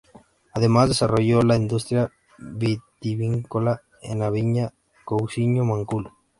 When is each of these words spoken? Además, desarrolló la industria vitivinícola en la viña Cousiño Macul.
Además, 0.55 0.89
desarrolló 0.89 1.43
la 1.43 1.55
industria 1.57 2.11
vitivinícola 2.39 3.83
en 4.01 4.17
la 4.17 4.31
viña 4.31 4.73
Cousiño 5.05 5.63
Macul. 5.63 6.11